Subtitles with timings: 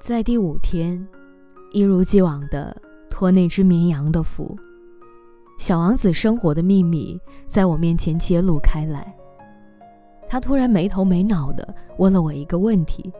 [0.00, 1.06] 在第五天，
[1.72, 2.74] 一如既往的
[3.08, 4.58] 托那只绵羊的福，
[5.58, 9.14] 小王子生活的秘密在我面前揭露开来。
[10.26, 13.12] 他突然没头没脑的问了我一个问题，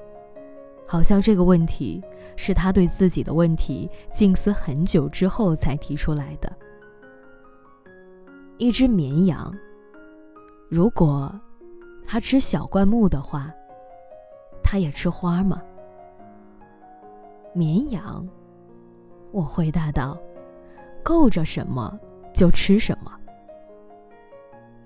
[0.86, 2.02] 好像这个问题
[2.34, 6.50] 是他对自己的问题静思很久之后才提出来的。
[8.58, 9.54] 一只绵羊，
[10.70, 11.34] 如果
[12.04, 13.52] 它吃小灌木的话，
[14.62, 15.60] 它也吃花吗？
[17.52, 18.24] 绵羊，
[19.32, 20.16] 我回答道
[21.02, 21.98] ：“够着什么
[22.32, 23.10] 就吃什么。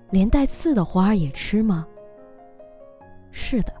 [0.09, 1.85] 连带刺的花也吃吗？
[3.29, 3.71] 是的，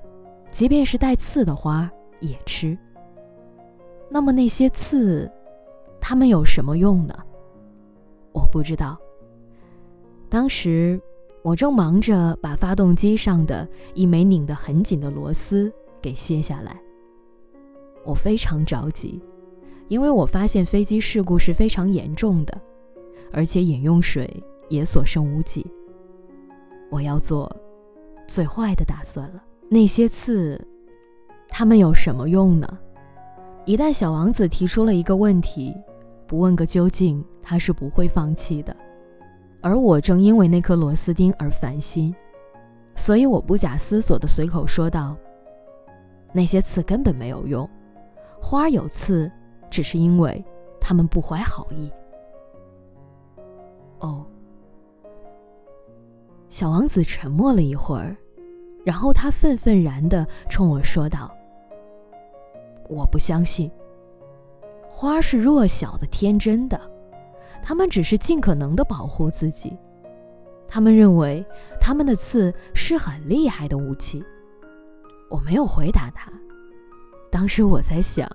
[0.51, 2.77] 即便是带刺的花也吃。
[4.11, 5.27] 那么那些刺，
[5.99, 7.15] 它们有什么用呢？
[8.31, 8.95] 我不知道。
[10.29, 11.01] 当时
[11.45, 15.71] 我正忙着把发动机上的一枚拧得很紧的螺丝
[16.01, 16.75] 给卸下来。”
[18.03, 19.21] 我非常着急，
[19.87, 22.61] 因为我发现飞机事故是非常严重的，
[23.31, 24.27] 而且饮用水
[24.69, 25.63] 也所剩无几。
[26.89, 27.55] 我要做
[28.27, 29.43] 最坏的打算了。
[29.69, 30.59] 那些刺，
[31.47, 32.67] 它们有什么用呢？
[33.65, 35.75] 一旦小王子提出了一个问题，
[36.25, 38.75] 不问个究竟，他是不会放弃的。
[39.65, 42.15] 而我正因为那颗螺丝钉而烦心，
[42.93, 45.17] 所以我不假思索地随口说道
[46.31, 47.67] ：“那些刺根本没有用。”
[48.39, 49.31] 花有刺，
[49.67, 50.45] 只是因为
[50.79, 51.91] 他们不怀好意。
[54.01, 54.23] 哦，
[56.47, 58.15] 小王子沉默了一会儿，
[58.85, 61.35] 然后他愤愤然地冲我说道
[62.87, 63.71] ：“我不相信，
[64.87, 66.79] 花是弱小的、天真的，
[67.67, 69.75] 他们只是尽可能地保护自己。
[70.67, 71.43] 他们认为
[71.81, 74.23] 他们的刺是很厉害的武器。”
[75.31, 76.31] 我没有回答他。
[77.31, 78.29] 当时我在想，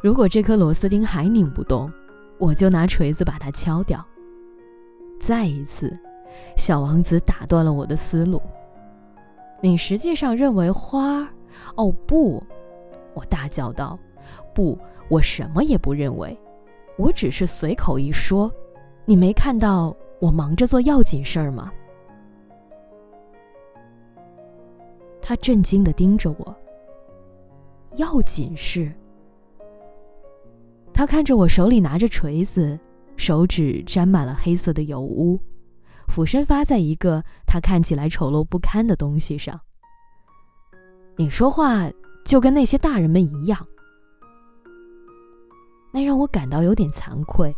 [0.00, 1.92] 如果这颗螺丝钉还拧不动，
[2.38, 4.06] 我就拿锤子把它敲掉。
[5.20, 5.98] 再一次，
[6.56, 8.40] 小王子打断了我的思路。
[9.60, 11.28] 你实际上认为花？
[11.74, 12.40] 哦不！
[13.14, 13.98] 我大叫道
[14.54, 16.38] ：“不，我什么也不认为，
[16.96, 18.52] 我只是随口一说。
[19.06, 21.72] 你没看到我忙着做要紧事儿吗？”
[25.22, 26.54] 他震惊地盯着我。
[27.96, 28.92] 要紧事。
[30.92, 32.78] 他看着我手里拿着锤子，
[33.16, 35.40] 手指沾满了黑色的油污，
[36.08, 39.58] 俯身发在一个他看起来丑陋不堪的东西上。
[41.16, 41.90] 你说话
[42.24, 43.66] 就跟那些大人们一样，
[45.90, 47.54] 那让我感到有点惭愧。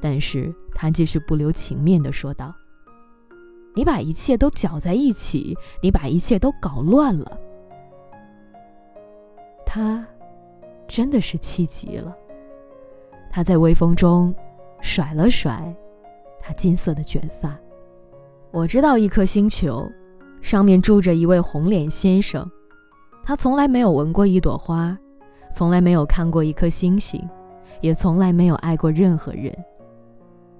[0.00, 2.54] 但是他继续不留情面地说道
[3.74, 7.38] ：“你把一切都搅在一起，你把一切都搞乱了。”
[9.64, 10.06] 他
[10.86, 12.16] 真的是气极了。
[13.30, 14.34] 他在微风中
[14.80, 15.74] 甩了甩
[16.40, 17.54] 他金色的卷发。
[18.52, 19.86] 我知道一颗星球，
[20.40, 22.48] 上面住着一位红脸先生。
[23.22, 24.96] 他从来没有闻过一朵花，
[25.52, 27.22] 从来没有看过一颗星星，
[27.80, 29.52] 也从来没有爱过任何人。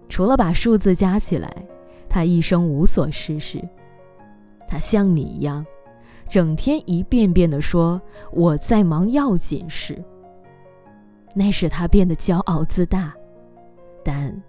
[0.08, 1.66] 除了把数字加起来，
[2.08, 3.62] 他一生无所事事。
[4.68, 5.64] 他像你一样。
[6.28, 8.02] 整天一遍遍地说
[8.32, 10.04] 我在忙要紧事，
[11.36, 13.14] 那使他变得骄傲自大。
[14.02, 14.42] 但，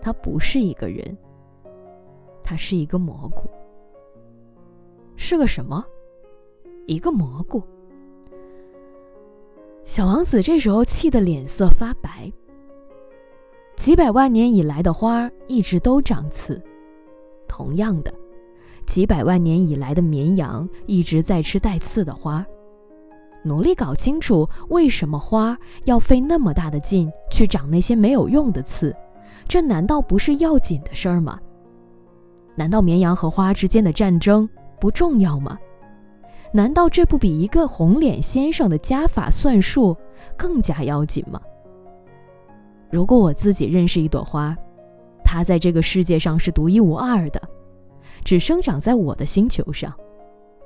[0.00, 1.16] 他不是一个人，
[2.42, 3.48] 他是一个蘑菇。
[5.14, 5.84] 是个什么？
[6.88, 7.62] 一个蘑菇。
[9.84, 12.32] 小王子这时候气得脸色发白。
[13.82, 16.62] 几百万年以来的花一直都长刺，
[17.48, 18.14] 同样的。
[18.86, 22.46] 几百万年以来的绵羊一直在吃带刺的花，
[23.42, 28.94] 努力搞清楚为什么花要费那么大的劲去长那些没有用的刺，
[29.48, 31.40] 这难道不是要紧的事儿吗？
[32.54, 34.48] 难道绵羊和花之间的战争
[34.80, 35.58] 不重要吗？
[36.52, 39.96] 难道这不比一个红脸先生的加法算术
[40.36, 41.40] 更加要紧吗？
[42.92, 44.54] 如果我自己认识一朵花，
[45.24, 47.40] 它在这个世界上是独一无二的。
[48.22, 49.90] 只生长在我的星球上，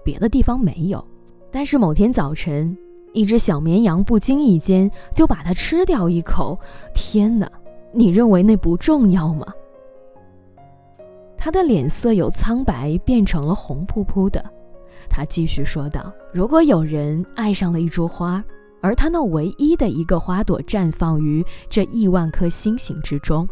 [0.05, 1.03] 别的地方没有。
[1.53, 2.77] 但是某天早晨，
[3.13, 6.59] 一只小绵羊不经意间就把它吃掉一口。
[6.93, 7.49] 天哪，
[7.93, 9.47] 你认为那不重要吗？
[11.39, 14.45] 他的脸色由苍白变成了红扑扑的。
[15.09, 18.45] 他继续说道：“如果有人爱上了一株花，
[18.81, 23.49] 而他那唯一的一个花朵绽放于这亿万颗星星之中，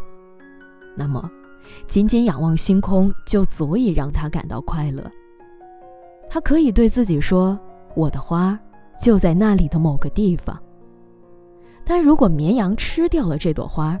[0.95, 1.29] 那么……”
[1.87, 5.03] 仅仅仰望星空就足以让他感到快乐。
[6.29, 7.59] 他可以对自己说
[7.95, 8.57] ：“我的花
[9.01, 10.57] 就在那里的某个地方。”
[11.83, 13.99] 但如果绵羊吃掉了这朵花，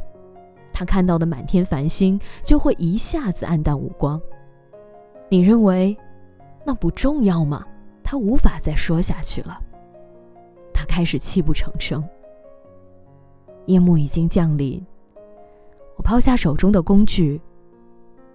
[0.71, 4.21] 他看到的满天繁星就会一下子黯淡无光。
[5.27, 5.97] 你认为
[6.63, 7.65] 那不重要吗？
[8.03, 9.59] 他无法再说下去了。
[10.95, 12.01] 开始泣不成声。
[13.65, 14.81] 夜幕已经降临，
[15.97, 17.41] 我抛下手中的工具。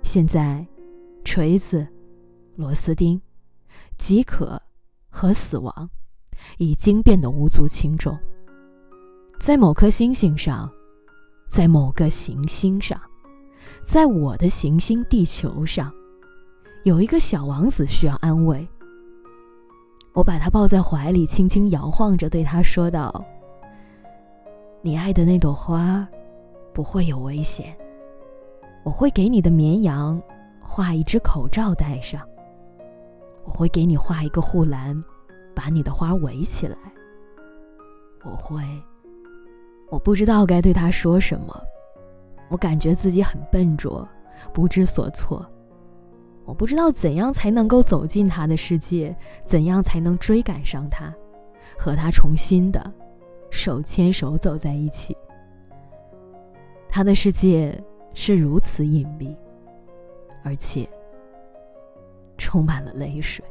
[0.02, 0.66] 现在，
[1.24, 1.88] 锤子、
[2.56, 3.18] 螺丝钉、
[3.96, 4.60] 饥渴
[5.08, 5.88] 和死亡
[6.58, 8.14] 已经变得无足轻重。
[9.38, 10.70] 在某颗星星上，
[11.48, 13.00] 在某个行星上，
[13.82, 15.90] 在我的行星地球上，
[16.84, 18.68] 有一个小王子需要安慰。
[20.12, 23.24] 我把他抱在怀里，轻轻摇晃着，对他说道
[24.82, 26.06] ：“你爱的那朵花，
[26.72, 27.76] 不会有危险。
[28.82, 30.20] 我会给你的绵羊
[30.60, 32.20] 画一只口罩戴上。
[33.44, 35.02] 我会给你画一个护栏，
[35.54, 36.76] 把你的花围起来。
[38.24, 38.62] 我会。”
[39.90, 41.60] 我不知道该对他说什么，
[42.48, 44.08] 我感觉自己很笨拙，
[44.52, 45.44] 不知所措。
[46.50, 51.14] 我不知道怎样才能够走进他的世界，怎样才能追赶上他，
[51.78, 52.92] 和他重新的
[53.50, 55.16] 手牵手走在一起。
[56.88, 57.80] 他的世界
[58.14, 59.32] 是如此隐蔽，
[60.42, 60.88] 而且
[62.36, 63.44] 充满了泪水。